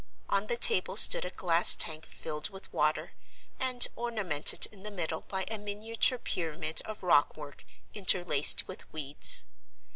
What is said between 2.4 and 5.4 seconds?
with water, and ornamented in the middle